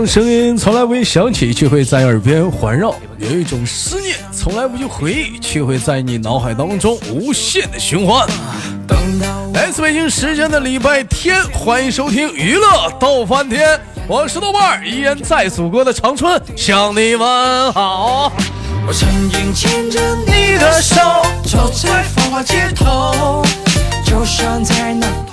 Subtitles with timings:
[0.00, 8.26] 种声音从来不会响起，却会在耳边环绕；有一种思念从来不去回忆，却会在你脑海当中无限的循环。
[9.52, 13.78] 来自北京时间的礼拜天，欢迎收听娱乐逗翻天，
[14.08, 18.32] 我是豆瓣，依然在祖国的长春向你问好。
[18.86, 20.96] 我曾经牵着你的手，
[21.44, 23.44] 走在繁华街头，
[24.06, 25.29] 就像在那。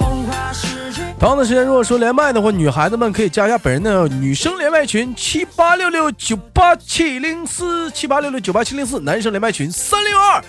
[1.19, 10.43] 同样的时间，如果说连麦的话，女孩子们可以加一下本人的女生连麦群七八六六九八七零四七八六六九八七零四，男生连麦群三六二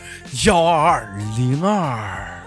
[0.45, 2.45] 幺二二零二。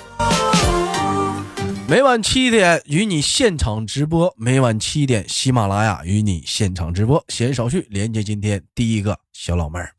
[1.87, 7.23] 每晚七点与你现场直播，每晚七点喜马拉雅与你现场直播。
[7.27, 9.95] 闲言少叙，连接今天第一个小老妹儿。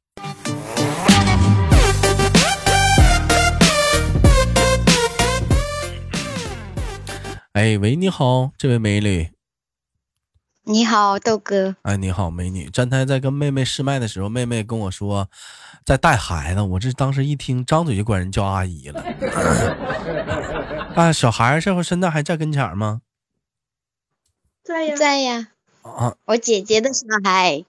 [7.53, 9.31] 哎喂，你好，这位美女。
[10.63, 11.77] 你好，豆哥。
[11.83, 12.71] 哎，你好，美女。
[12.71, 15.29] 站台在跟妹妹试麦的时候，妹妹跟我说
[15.85, 19.05] 在带孩子，我这当时一听，张嘴就管人叫阿姨了。
[20.97, 23.03] 啊，小孩这会现在还在跟前吗？
[24.65, 25.49] 在呀，在呀。
[25.83, 27.63] 啊，我姐姐的小孩。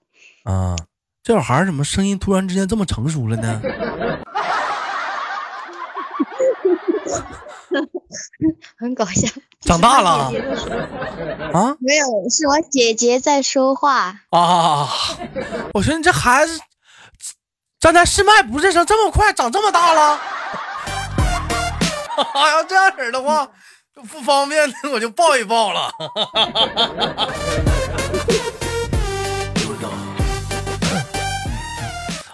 [0.43, 0.77] 啊，
[1.21, 3.61] 这小孩怎么声音突然之间这么成熟了呢？
[8.77, 9.27] 很搞笑。
[9.65, 10.31] 长大了
[11.53, 11.75] 啊？
[11.79, 14.89] 没有，是我姐姐在说话啊！
[15.73, 16.59] 我说你这孩子，
[17.79, 20.19] 站台试麦不是声这么快，长这么大了？
[22.35, 23.47] 要这样式的话
[23.95, 25.89] 就不方便，我就抱一抱了。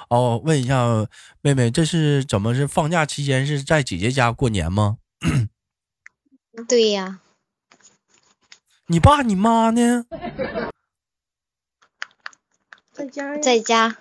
[0.09, 1.05] 哦，问一下
[1.41, 4.97] 妹妹，这是怎么是放假期间是在姐姐家过年吗？
[6.67, 7.19] 对呀，
[8.87, 10.05] 你爸你妈呢？
[12.91, 13.97] 在家，在家。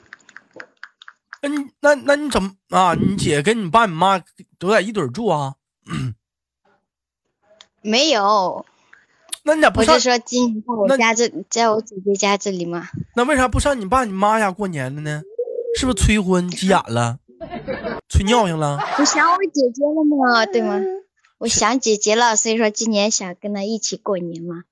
[1.41, 2.95] 那你那那你怎么啊？
[2.95, 4.21] 你姐跟你爸你妈
[4.59, 5.55] 都在一堆住啊？
[7.81, 8.67] 没有。
[9.45, 9.81] 那你咋不？
[9.81, 12.89] 我是说今年在我家这，在我姐姐家这里吗？
[13.15, 15.23] 那为啥不上你爸你妈家过年了呢？
[15.79, 17.21] 是不是催婚急眼了？
[18.09, 18.79] 催尿性了？
[18.99, 20.81] 我想我姐姐了嘛，对吗？
[21.39, 24.65] 我想姐姐了，所以说今年想跟她一起过年嘛。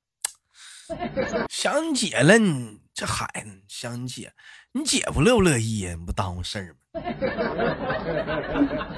[1.49, 4.33] 想姐了，你这孩子想你姐，
[4.73, 5.95] 你姐夫乐不乐意呀？
[5.97, 6.77] 你不耽误事儿吗？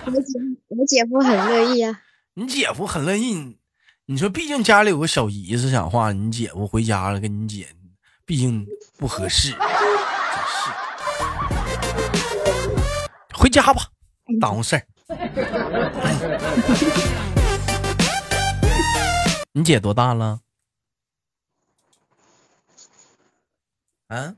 [0.06, 2.00] 我姐我姐夫很乐意啊。
[2.34, 3.58] 你姐夫很乐意，
[4.06, 7.68] 你说毕竟家里有个小姨子，讲话你姐夫回家了跟你姐，
[8.24, 9.50] 毕竟不合适。
[9.50, 9.56] 是
[13.34, 13.82] 回家吧，
[14.40, 14.86] 耽误事儿。
[19.58, 20.38] 你姐多大了？
[24.06, 24.36] 啊？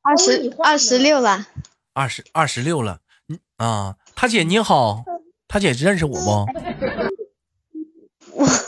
[0.00, 1.46] 二十二十六了。
[1.92, 3.00] 二十二十六了。
[3.28, 5.04] 嗯啊，他姐你好，
[5.46, 6.46] 他姐认识我不？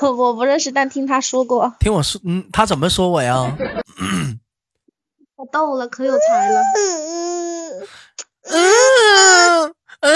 [0.02, 1.74] 我我不认识，但听他说过。
[1.80, 3.56] 听我说，嗯，他怎么说我呀？
[5.36, 6.60] 我逗了，可有才了。
[8.50, 10.14] 嗯嗯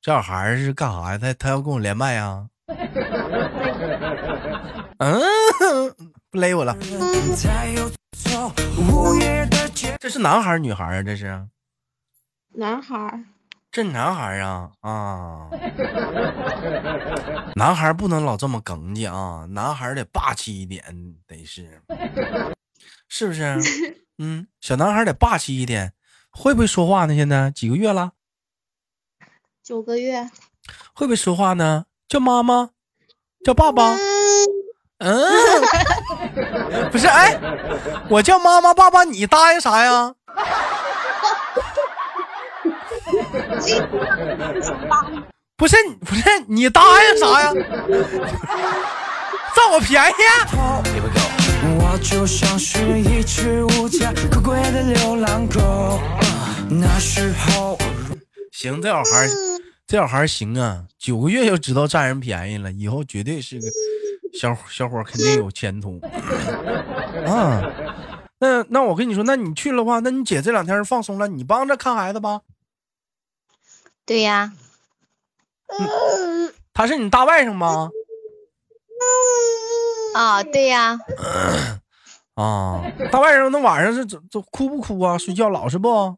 [0.00, 1.18] 这小孩是干啥呀？
[1.18, 2.46] 他他要跟我连麦呀？
[4.98, 5.20] 嗯，
[6.30, 6.76] 不勒我了。
[9.98, 11.02] 这是男孩女孩啊？
[11.02, 11.46] 这是？
[12.54, 13.20] 男孩，
[13.76, 15.50] 这男孩啊啊！
[17.56, 20.82] 男孩不能老这么耿介啊，男孩得霸气一点，
[21.26, 21.82] 得是，
[23.06, 23.54] 是不是？
[24.16, 25.92] 嗯，小男孩得霸气一点，
[26.30, 27.14] 会不会说话呢？
[27.14, 28.12] 现在几个月了？
[29.62, 30.30] 九个月。
[30.94, 31.84] 会不会说话呢？
[32.08, 32.70] 叫妈妈，
[33.44, 33.94] 叫爸爸。
[35.00, 35.20] 嗯，
[36.90, 37.38] 不是，哎，
[38.08, 40.14] 我叫妈妈爸爸，你答应啥呀？
[45.56, 45.74] 不是
[46.04, 47.50] 不是你答应啥呀？
[49.56, 50.14] 占我便宜？
[58.52, 59.26] 行，这小孩
[59.86, 63.66] 这小孩行啊，九个月就知道占人便宜了，以后绝对是个
[64.38, 65.98] 小小伙，肯定有前途
[67.26, 67.62] 啊。
[68.38, 72.40] 那那我跟你说，那你去了话，那你姐这两天放松了，你帮着看孩子吧。
[74.06, 74.52] 对呀，
[76.72, 77.90] 他是你大外甥吗？
[80.14, 80.98] 啊，对呀。
[82.34, 84.06] 啊，大外甥那晚上是
[84.50, 85.18] 哭不哭啊？
[85.18, 86.16] 睡觉老实不？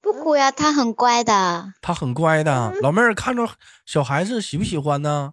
[0.00, 1.72] 不哭呀，他很乖的。
[1.82, 3.48] 他很乖的，老妹儿看着
[3.84, 5.32] 小孩子喜不喜欢呢？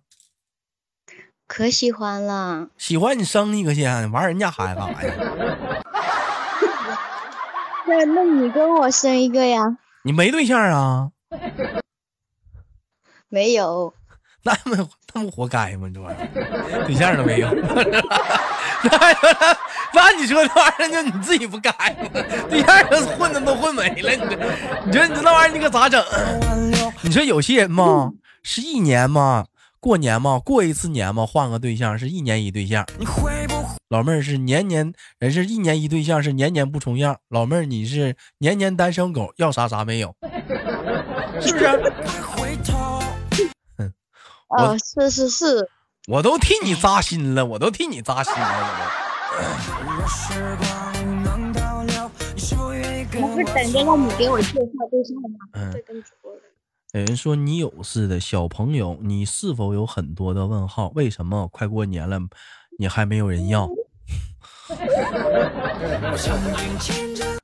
[1.45, 2.69] 可喜欢了。
[2.79, 5.83] 喜欢你生一个先，玩人家孩子干啥呀？
[7.85, 9.77] 那那你跟我生一个呀？
[10.03, 11.09] 你没对象啊？
[13.29, 13.93] 没有。
[14.45, 15.89] 那么那不活该吗？
[15.93, 17.47] 这玩意儿对象都没有。
[18.83, 19.15] 那
[19.93, 22.09] 那你说这玩意儿就你自己不该吗？
[22.49, 24.35] 对象都混的都混没了，你这
[24.85, 26.03] 你说你这那玩意儿你可咋整？
[27.01, 28.11] 你说有些人嘛
[28.43, 29.45] 是一年嘛
[29.83, 32.85] 过年嘛过一次年嘛换个对象是一年一对象。
[33.89, 37.19] 老妹儿是年年人是一年一对象是年年不重样。
[37.27, 40.15] 老妹儿你是年年单身狗，要啥啥没有，
[41.41, 41.65] 是不是？
[43.79, 43.91] 嗯
[44.57, 45.67] 哦，是是是，
[46.07, 48.89] 我都替你扎心了，我都替你扎心了，
[53.21, 55.39] 我不是等着让你给我介绍对象吗？
[55.51, 55.73] 嗯。
[56.93, 60.91] 有人说你有似的，小朋友，你是否有很多的问号？
[60.93, 62.19] 为什么快过年了，
[62.77, 63.67] 你还没有人要？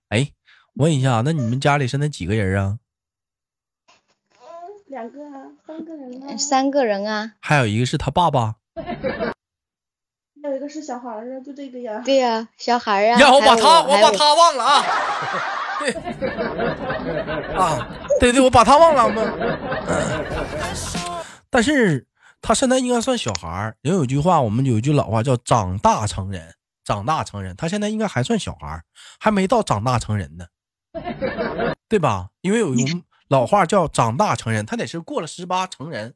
[0.09, 0.29] 哎，
[0.75, 2.77] 问一下，那你们家里现在几个人啊？
[4.85, 8.83] 两个啊，三个人啊，三个人啊，还有一个是他爸爸，还
[10.47, 12.03] 有一个是小孩儿啊，就这个呀。
[12.05, 13.19] 对呀，小孩儿啊。
[13.19, 14.83] 呀，我把他，我把他忘了啊。
[15.79, 15.91] 对，
[17.55, 17.87] 啊，
[18.19, 19.23] 对对，我把他忘了吗？
[21.49, 22.05] 但是
[22.41, 23.75] 他现在应该算小孩儿。
[23.81, 26.55] 人有句话，我们有一句老话叫“长大成人”，
[26.85, 28.83] 长大成人，他现在应该还算小孩儿，
[29.19, 30.45] 还没到长大成人呢，
[31.89, 32.27] 对吧？
[32.41, 33.03] 因为有一。
[33.29, 36.15] 老话叫长大成人，他得是过了十八成人。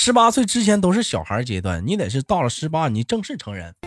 [0.00, 3.74] 十八岁之前都是小孩阶段，你得是到了十八，你正式成人。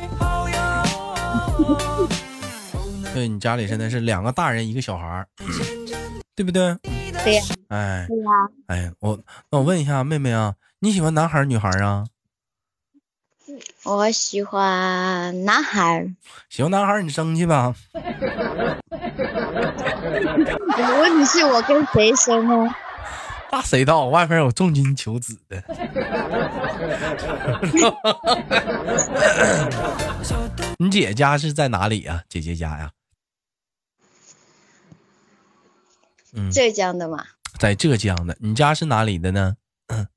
[3.13, 5.25] 对你家里现在是两个大人一个小孩，
[6.35, 6.75] 对不对？
[7.23, 7.43] 对呀。
[7.69, 8.05] 哎。
[8.09, 8.25] 对呀。
[8.67, 9.17] 哎，我
[9.49, 12.03] 那我问一下妹妹啊，你喜欢男孩女孩啊？
[13.83, 16.13] 我喜欢男孩，
[16.49, 17.73] 喜欢男孩，你生去吧。
[20.83, 22.75] 我问你是我跟谁生呢？
[23.51, 24.07] 那谁道？
[24.07, 25.61] 外面有重金求子的。
[30.79, 32.23] 你姐家是在哪里呀？
[32.27, 32.91] 姐姐家呀？
[36.33, 37.25] 嗯，浙江的嘛。
[37.59, 39.57] 在浙江的，你家是哪里的呢？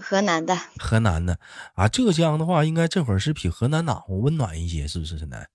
[0.00, 1.38] 河南的，河南的
[1.74, 5.18] 啊，浙江的话，应该这会儿是比河南暖和温暖一些，是不是？
[5.18, 5.48] 现在，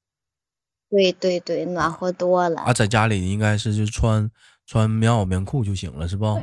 [0.89, 2.73] 对对对，暖和多了啊。
[2.73, 4.29] 在家里应该是就穿
[4.69, 6.25] 穿棉袄棉裤就行了，是不？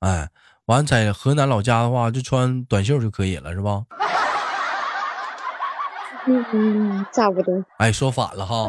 [0.00, 0.28] 哎，
[0.64, 3.84] 完在河南老家的话，就穿短袖就可以了，是吧？
[6.26, 7.64] 嗯，差不多。
[7.78, 8.68] 哎，说反了哈。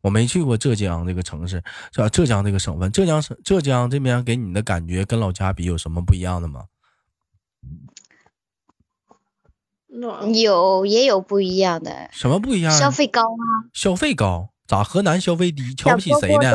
[0.00, 1.62] 我没去过浙江这个城市，
[1.92, 2.08] 浙？
[2.08, 6.64] 浙江这个省份，浙江省浙江这边给你的感觉跟老家比有什么不一样的吗？
[10.42, 12.08] 有也有不一样的。
[12.12, 12.72] 什么不一样？
[12.72, 13.44] 消费高吗！
[13.72, 14.50] 消费高？
[14.66, 15.74] 咋河南消费低？
[15.74, 16.52] 瞧不起谁呢？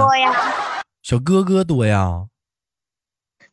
[1.04, 2.25] 小哥哥多呀。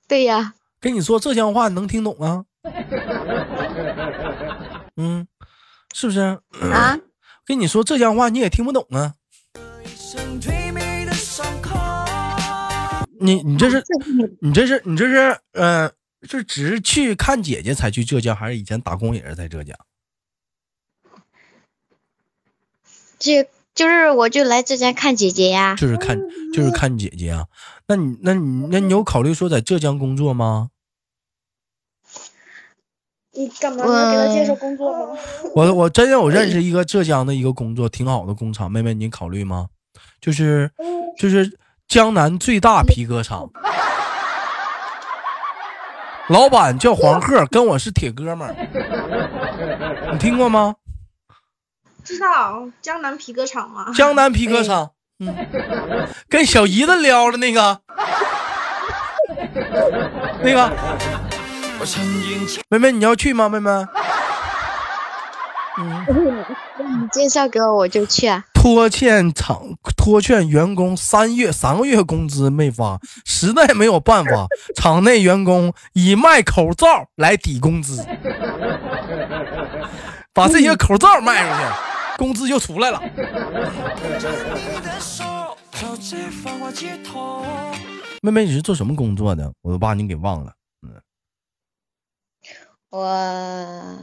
[0.07, 0.55] 对呀。
[0.81, 2.45] 跟你说浙江话，你能听懂啊？
[4.97, 5.27] 嗯，
[5.95, 6.21] 是不是？
[6.73, 6.99] 啊？
[7.47, 9.15] 跟你说浙江话，你也听不懂啊？
[13.21, 13.83] 你你这是
[14.41, 15.91] 你这是你这是呃，
[16.23, 19.77] 是只是去看姐姐才去浙江，还是以前打工也是在浙江？
[23.19, 26.19] 就就是我就来浙江看姐姐呀，就是看
[26.53, 27.47] 就是看姐姐啊。
[27.87, 30.71] 那你那你那你有考虑说在浙江工作吗？
[33.33, 33.85] 你干嘛？
[33.85, 35.19] 你要给他介绍工作吗？
[35.55, 39.69] 我我真有认识一个浙江的一个工作挺好的工厂，妹妹你考虑吗？
[40.21, 40.71] 就是
[41.19, 41.59] 就是。
[41.89, 43.51] 江南最大皮革厂，
[46.33, 48.57] 老板叫黄鹤，跟我是铁哥们儿，
[50.13, 50.77] 你听过吗？
[52.03, 53.93] 知道江南皮革厂吗？
[53.95, 55.37] 江南皮革厂，嗯，
[56.31, 57.81] 跟小姨子撩的那个，
[60.43, 60.73] 那个，
[62.71, 63.51] 妹妹你要去吗？
[63.51, 63.71] 妹妹，
[65.79, 66.07] 嗯，
[67.03, 68.45] 你介绍给我我就去啊。
[68.55, 69.61] 拖欠厂
[69.97, 76.87] 拖欠员工三月三个月工资没发，实在没有办法， 厂内员工以卖口罩
[77.17, 78.07] 来抵工资，
[80.33, 81.65] 把这些口罩卖出去，
[82.19, 83.03] 工资就出来了。
[88.23, 89.53] 妹妹，你是做什么工作的？
[89.63, 90.53] 我都把你给忘了。
[90.87, 90.95] 嗯，
[92.91, 93.97] 我哎，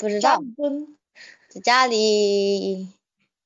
[0.00, 0.40] 不知道，
[1.52, 2.88] 在家里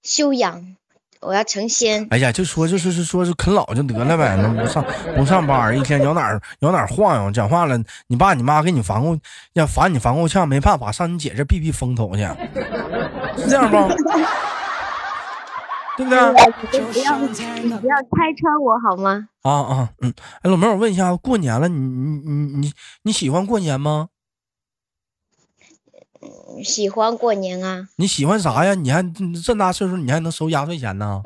[0.05, 0.77] 修养，
[1.21, 2.07] 我要成仙。
[2.11, 4.85] 哎呀，就说就是是说是啃老就得了呗，那不上
[5.17, 9.19] 不上班，一天摇哪儿摇哪儿晃悠，讲话了，你爸你妈给你烦够，
[9.55, 12.23] 要烦你烦够呛，没办法上你姐这避避风头去，
[13.37, 13.77] 是这样不？
[15.97, 16.19] 对不对？
[16.73, 17.29] 你不要你
[17.81, 19.29] 不要拆穿我好吗？
[19.43, 24.09] 啊啊嗯，哎，老妹儿，我问一下，过年了，你你你你你喜欢过年吗？
[26.63, 27.89] 喜欢过年啊。
[27.97, 28.75] 你喜欢啥呀？
[28.75, 29.03] 你还
[29.45, 31.23] 这么大岁数，你还能收压岁钱呢？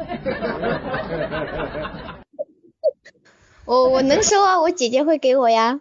[3.64, 5.80] 我 我能收啊，我姐姐会给我呀。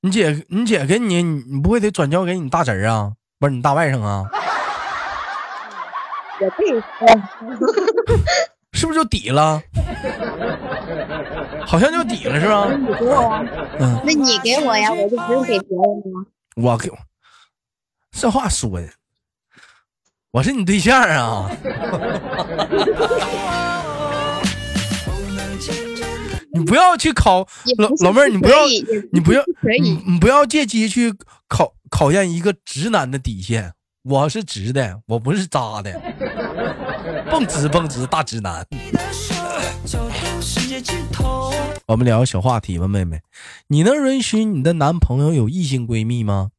[0.00, 3.12] 你姐你姐给你，你不会得转交给你大侄儿啊？
[3.38, 4.24] 不是你大外甥啊？
[8.72, 9.60] 是不是就抵了？
[11.66, 12.68] 好像就抵了，是吧？
[12.72, 13.44] 你给我呀，
[13.80, 16.24] 嗯，那你给我呀，我就不用给别人了。
[16.56, 16.88] 我给，
[18.20, 18.88] 这话说的，
[20.32, 21.48] 我是你对象啊！
[26.52, 27.46] 你不要去考
[27.78, 28.56] 老老妹儿，你不要，
[29.12, 29.40] 你不要，
[29.80, 31.14] 你你不要借机去
[31.46, 33.74] 考考验一个直男的底线。
[34.02, 35.92] 我是直的，我不是渣的，
[37.30, 38.66] 蹦直蹦直大直男。
[41.86, 43.20] 我们聊个小话题吧，妹妹，
[43.68, 46.50] 你能允许你的男朋友有异性闺蜜吗？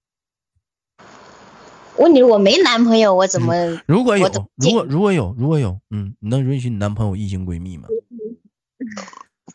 [1.99, 3.53] 问你，我没男朋友，我怎么？
[3.85, 4.25] 如果有，
[4.55, 7.87] 如果如果有，如果有，嗯，你能允许你男朋友异性闺蜜吗？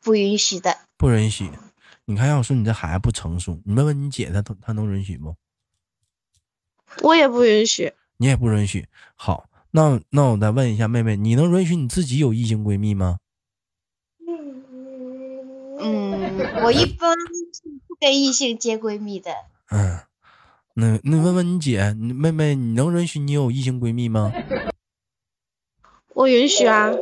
[0.02, 0.76] 不允许的。
[0.96, 1.50] 不允许。
[2.04, 5.34] 你看，要说你这孩子不成熟，你问问你姐，她她能允许不？
[7.02, 8.86] 我也不允许，你也不允许。
[9.14, 13.20] 好，那那我再问一下妹妹，你能允许你自己有异性闺蜜吗？
[15.80, 17.16] 嗯，我一般
[17.88, 19.30] 不跟异性接闺蜜的。
[19.70, 20.00] 嗯，
[20.76, 24.32] 那那问问你姐，你妹妹，你能允许你有异性闺蜜吗？
[26.14, 26.90] 我允许啊。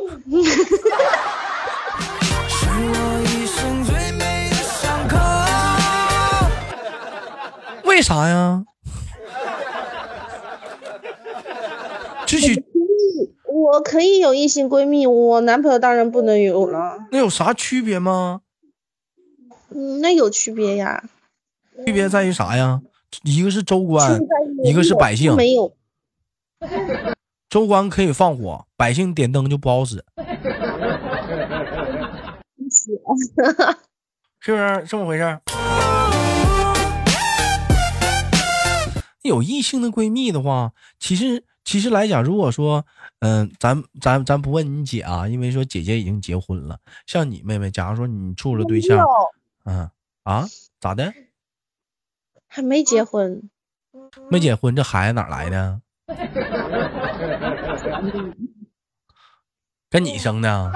[7.83, 8.63] 为啥呀？
[12.27, 12.63] 这是，
[13.51, 17.07] 我可以有异性闺蜜，我男朋友当然不能有了。
[17.11, 18.41] 那有啥区别吗？
[19.69, 21.03] 嗯，那有区别呀。
[21.87, 22.81] 区别在于啥呀？
[23.23, 24.19] 一个是州官，
[24.63, 25.35] 一个是百姓。
[25.35, 25.75] 没有。
[27.49, 30.03] 州官可以放火，百姓点灯就不好使。
[34.39, 35.39] 是不是这么回事？
[39.21, 41.43] 有异性的闺蜜的话，其实。
[41.65, 42.85] 其实来讲，如果说，
[43.19, 46.77] 嗯，咱咱咱不问你姐啊，因为说姐姐已经结婚了。
[47.07, 48.99] 像你妹妹，假如说你处了对象，
[49.63, 49.89] 嗯
[50.23, 50.45] 啊，
[50.81, 51.13] 咋的？
[52.55, 53.49] 还没结婚，
[54.29, 55.81] 没结婚，这孩子哪来的？
[59.89, 60.71] 跟你生的？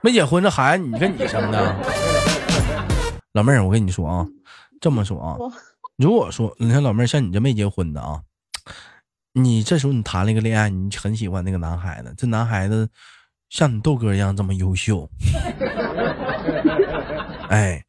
[0.00, 1.76] 没结婚，这孩子你跟你生的？
[3.34, 4.26] 老妹儿，我跟你说啊，
[4.80, 5.36] 这么说啊。
[5.98, 8.22] 如果说你看老妹儿像你这没结婚的啊，
[9.34, 12.88] 你这时候你谈了一个恋爱，你很喜欢那个男孩子，这男孩子
[13.50, 15.06] 像你豆哥一样这么优秀，
[17.48, 17.82] 哎，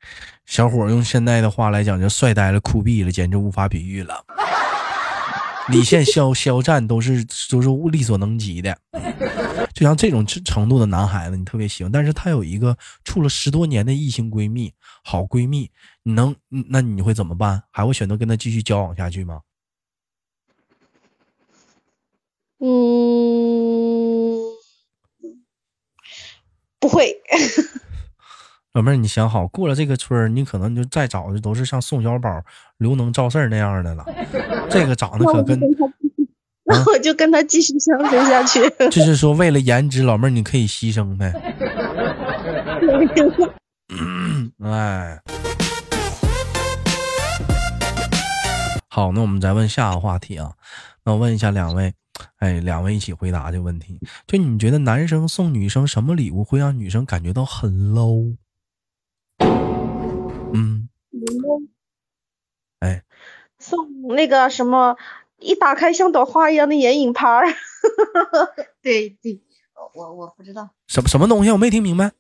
[0.46, 4.26] 小伙用现在的话来讲就帅呆了、酷毙了，简直无法比喻了。
[5.68, 8.76] 李现肖肖战都是都是力所能及的，
[9.74, 14.74] 就像这种程度的男孩子，你特别喜欢，但是他有一个处了十多年的异性闺蜜，
[15.04, 15.70] 好闺蜜。
[16.02, 16.36] 你能，
[16.70, 17.62] 那你会怎么办？
[17.70, 19.42] 还会选择跟他继续交往下去吗？
[22.62, 22.68] 嗯，
[26.80, 27.16] 不会。
[28.74, 32.30] 老妹儿，你想好，过了这个村儿，你可能就再找的都是像宋小宝、
[32.78, 34.06] 刘能、赵四那样的了。
[34.70, 35.60] 这个长得可跟……
[36.66, 38.62] 那 我就跟他继续相处下去。
[38.92, 41.34] 就是说，为了颜值，老妹儿你可以牺牲呗。
[44.62, 45.20] 哎。
[48.88, 50.52] 好，那我们再问下个话题啊。
[51.04, 51.92] 那我问一下两位，
[52.38, 54.00] 哎，两位一起回答这个问题。
[54.28, 58.36] 就你觉得男生送女生什么礼物会让女生感觉到很 low？
[59.40, 60.90] 嗯，
[62.80, 63.04] 哎，
[63.58, 64.98] 送那个什么，
[65.40, 67.48] 一打开像朵花一样的眼影盘儿。
[68.82, 69.42] 对对，
[69.94, 72.12] 我我不知道什么什么东西，我没听明白。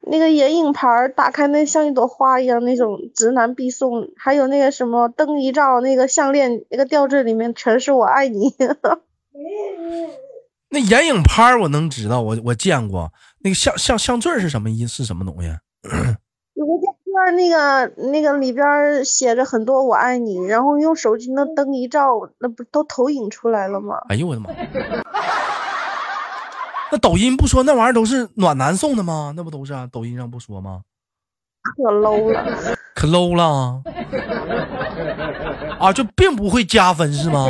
[0.00, 8.54] 那个眼影盘儿打开，那像一朵花一样那种直男必送，还有那个什么灯一照，那个项链那个吊坠里面全是我爱你。
[10.70, 13.12] 那眼影拍儿我能知道，我我见过。
[13.40, 14.88] 那个项项项坠是什么意思？
[14.88, 15.48] 是什么东西？
[16.54, 23.96] 有个照片，那个那个里边写着很多“我爱你”，然后用手机那灯一照，那不都投影出来了吗？
[24.08, 24.50] 哎呦我的妈！
[26.90, 29.32] 那抖音不说那玩意儿都是暖男送的吗？
[29.36, 29.88] 那不都是啊？
[29.92, 30.80] 抖音上不说吗？
[31.76, 32.44] 可 low 了，
[32.94, 33.82] 可 low 了
[35.78, 35.92] 啊！
[35.92, 37.46] 就并不会加分是吗？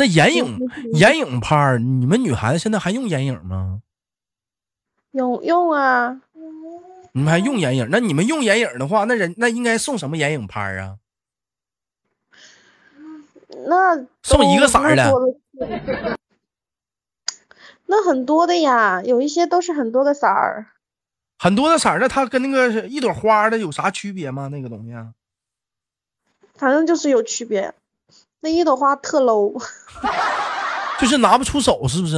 [0.00, 0.58] 那眼影
[0.94, 3.82] 眼影拍儿，你们女孩子现在还用眼影吗？
[5.10, 6.22] 用用啊，
[7.12, 7.86] 你们还用眼影？
[7.90, 10.96] 那你们用眼影的话，那人那应该送什么眼影拍啊？
[13.66, 15.12] 那送一个色儿的
[17.84, 20.68] 那很多的呀，有一些都是很多个色儿。
[21.38, 24.48] 很多的色儿，那它跟那个一朵花的有啥区别吗？
[24.48, 25.12] 那个东西啊？
[26.54, 27.74] 反正就是有区别。
[28.40, 29.62] 那一朵花特 low，
[31.00, 32.16] 就是拿不出手，是不是？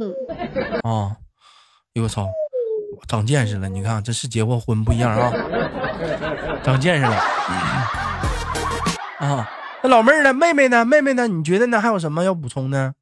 [0.00, 0.14] 嗯，
[0.82, 1.16] 啊！
[1.94, 2.28] 哎呦我操，
[3.08, 3.68] 长见识了！
[3.68, 5.32] 你看，这是结过婚不一样啊，
[6.62, 7.16] 长见识了。
[9.18, 9.50] 啊，
[9.82, 10.32] 那老妹儿呢？
[10.32, 10.84] 妹妹呢？
[10.84, 11.26] 妹妹呢？
[11.26, 11.80] 你觉得呢？
[11.80, 12.94] 还有什么要补充呢？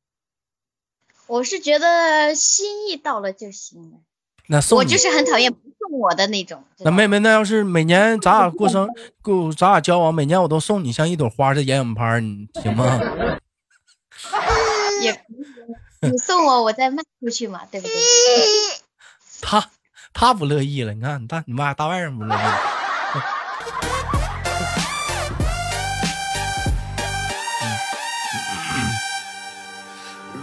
[1.27, 3.99] 我是觉得心意到了就行了，
[4.47, 6.63] 那送我就是很讨厌不送我的那种。
[6.79, 8.89] 那妹妹，那要是每年咱俩过生
[9.23, 12.99] 过咱俩交往，每年我都送你像一朵花的眼影盘，你行吗？
[15.03, 15.19] 也可
[16.07, 17.95] 以， 你送我，我再卖出去嘛，对不对？
[19.43, 19.71] 他
[20.13, 22.61] 他不乐意了，你看大你妈大外甥不乐意了。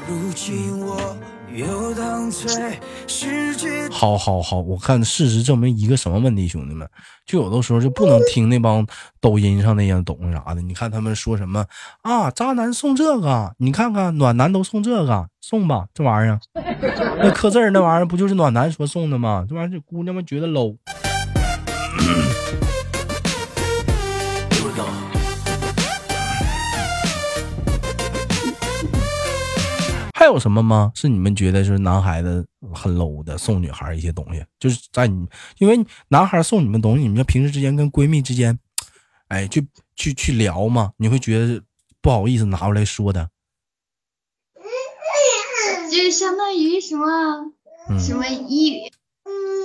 [0.06, 1.43] 如今我游荡在世界
[3.92, 6.88] 好好好，我看事实证明一个什么问题，兄弟们，
[7.28, 8.86] 就有的时候就不能听那帮
[9.22, 10.62] 抖音上那些东西啥的。
[10.62, 11.64] 你看他们说什么
[12.02, 16.40] 啊，渣男送这个，你看看暖男都送这个，送吧，这玩意儿，
[17.20, 19.46] 那刻字儿那玩意儿不就是暖男说送的吗？
[19.48, 20.76] 这玩意儿这姑娘们觉得 low。
[30.34, 30.92] 有什么吗？
[30.96, 35.28] 是你们觉得就是男孩子很 low 的送女孩一些东西，就是在你，
[35.60, 38.58] 因为男孩送你们东西，你们要平时之间跟闺蜜之间，
[39.28, 39.66] 哎，去
[39.96, 41.62] 去去聊嘛，你会觉得
[42.02, 43.30] 不好意思拿出来说的，
[45.92, 47.54] 就相当于什么？
[47.90, 48.92] 嗯，什么衣，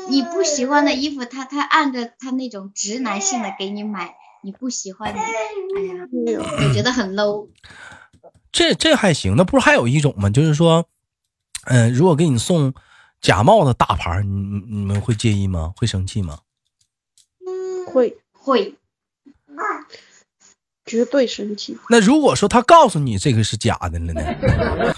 [0.09, 6.09] 你不喜欢的衣服，他他按着他那种直男性的给你买，你不喜欢你，哎呀，
[6.69, 7.49] 我觉得很 low。
[8.59, 10.29] 这这还行，那不是还有一种吗？
[10.29, 10.85] 就是说，
[11.67, 12.75] 嗯、如果给你送
[13.21, 15.73] 假冒的大牌，你你你们会介意吗？
[15.77, 16.41] 会生气吗？
[17.87, 18.75] 会会，
[20.85, 21.79] 绝对生气。
[21.89, 24.21] 那如果说他告诉你这个是假的了呢？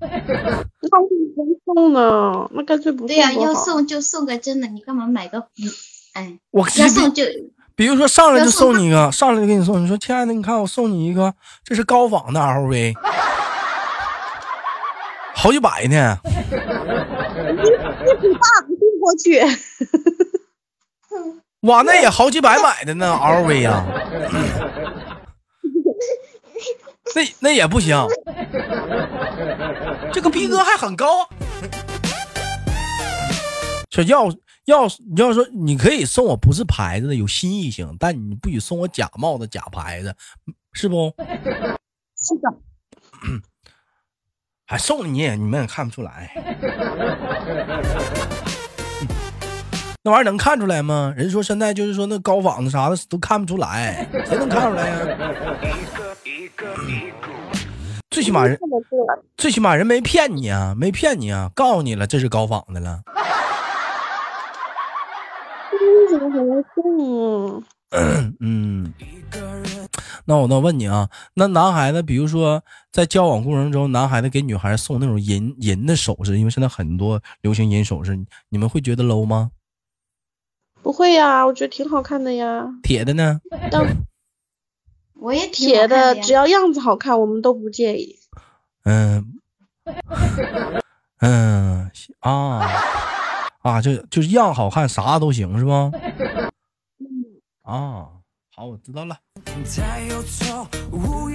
[0.00, 2.50] 那为什么不送呢？
[2.52, 5.38] 那干脆不送对呀、要送就送个真的，你干嘛买个？
[5.38, 5.70] 嗯
[6.14, 7.22] 哎，我要送就
[7.74, 12.94] 比如说上来就送送你一个，上来就给你送，你说亲爱的，你看我送你一个，这是高仿的 LV，
[15.34, 16.18] 好几百呢。
[16.22, 16.26] 大
[18.66, 19.40] 不送过去。
[21.62, 23.84] 哇，那也好几百买的呢，LV 呀、
[27.14, 27.96] 那那也不行，
[30.12, 31.28] 这个逼格还很高。
[33.88, 34.28] 这要
[34.66, 40.14] 要你要说你可以送我不是牌子的有新意性，但你不许送我假冒的假牌子，
[40.72, 41.12] 是不？
[42.16, 42.54] 是的，
[44.64, 46.32] 还送你也你们也看不出来，
[50.04, 51.12] 那玩意儿能看出来吗？
[51.16, 54.96] 人说现在就是说那高仿的啥的都看不出来，谁能看出来呀？
[58.10, 58.56] 最起码人。
[59.36, 63.02] 最起码人没骗你啊，没骗你啊，告诉你了这是高仿的了。
[66.12, 67.64] 为什么还要送？
[68.40, 68.92] 嗯，
[70.24, 79.50] 那我那问你啊，那男孩子比如说在交往过程中，男孩子给女孩送那种银银的首饰，因为现在很多流行银首饰，你们会觉得 low 吗？
[80.82, 82.66] 不会呀，我觉得挺好看的呀。
[82.82, 83.40] 铁的呢？
[83.70, 83.84] 但
[85.14, 88.18] 我也挺铁的只要样子好看，我们都不介意。
[88.84, 89.34] 嗯
[91.20, 92.60] 嗯啊
[93.62, 95.90] 啊，就就是样好看，啥都行是吧？
[97.62, 98.08] 啊，
[98.54, 99.16] 好，我知道了。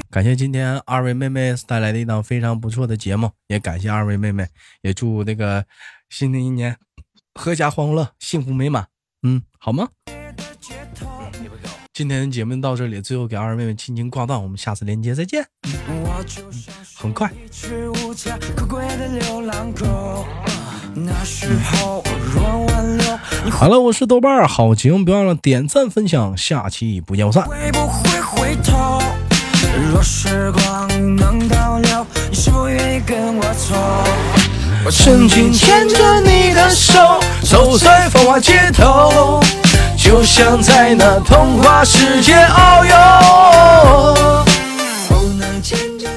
[0.09, 4.47] 感谢今天二位妹妹带来的一档非常不错的节目，也感谢二位妹妹，
[4.81, 5.65] 也祝那个
[6.09, 6.77] 新的一年
[7.33, 8.87] 阖家欢乐、幸福美满。
[9.23, 9.89] 嗯，好吗？
[11.93, 15.43] 今天的节目到这里，最后给二位妹妹轻轻挂断，我们下次连接再见。
[16.95, 17.31] 很快。
[23.49, 27.43] 好了，我是豆瓣儿，好节目别忘了点赞分享，下期不见不散。
[27.45, 29.01] 会不会回头？
[29.91, 33.75] 若时光能倒流，你是否愿意跟我走？
[34.85, 39.39] 我曾经牵着你的手，走在繁华街头，
[39.97, 42.95] 就像在那童话世界遨游。
[45.09, 46.07] 不能牵着。